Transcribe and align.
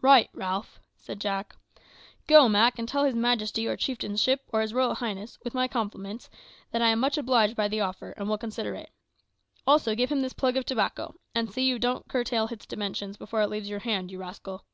"Right, 0.00 0.30
Ralph," 0.32 0.80
said 0.96 1.20
Jack. 1.20 1.54
"Go, 2.26 2.48
Mak, 2.48 2.78
and 2.78 2.88
tell 2.88 3.04
his 3.04 3.14
majesty, 3.14 3.66
or 3.68 3.76
chieftainship, 3.76 4.40
or 4.50 4.62
his 4.62 4.72
royal 4.72 4.94
highness, 4.94 5.38
with 5.44 5.52
my 5.52 5.68
compliments, 5.68 6.30
that 6.70 6.80
I 6.80 6.88
am 6.88 6.98
much 6.98 7.18
obliged 7.18 7.54
by 7.56 7.68
the 7.68 7.82
offer, 7.82 8.12
and 8.12 8.26
will 8.26 8.38
consider 8.38 8.74
it. 8.74 8.88
Also 9.66 9.94
give 9.94 10.10
him 10.10 10.22
this 10.22 10.32
plug 10.32 10.56
of 10.56 10.64
tobacco; 10.64 11.16
and 11.34 11.52
see 11.52 11.66
you 11.66 11.78
don't 11.78 12.08
curtail 12.08 12.48
its 12.50 12.64
dimensions 12.64 13.18
before 13.18 13.42
it 13.42 13.50
leaves 13.50 13.68
your 13.68 13.80
hand, 13.80 14.10
you 14.10 14.16
rascal." 14.18 14.64